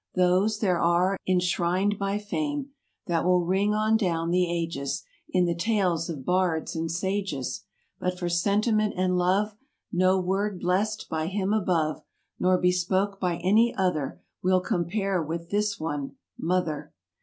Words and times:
Those, 0.15 0.57
there 0.57 0.79
are, 0.81 1.19
enshrined 1.27 1.99
by 1.99 2.17
fame 2.17 2.71
That 3.05 3.23
will 3.23 3.45
ring 3.45 3.75
on 3.75 3.97
down 3.97 4.31
the 4.31 4.49
ages 4.51 5.03
In 5.29 5.45
the 5.45 5.53
tales 5.53 6.09
of 6.09 6.25
bards 6.25 6.75
and 6.75 6.89
sages; 6.89 7.65
But 7.99 8.17
for 8.17 8.27
sentiment 8.27 8.95
and 8.97 9.15
love 9.15 9.55
No'word 9.91 10.59
blest 10.61 11.07
by 11.07 11.27
Him 11.27 11.53
above. 11.53 12.01
Nor 12.39 12.57
bespake 12.57 13.19
by 13.19 13.35
any 13.43 13.75
other. 13.75 14.19
Will 14.41 14.59
compare 14.61 15.21
with 15.21 15.51
this 15.51 15.79
one,—"Mother." 15.79 16.93